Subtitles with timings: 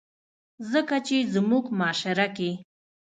[0.71, 2.51] ځکه چې زمونږ معاشره کښې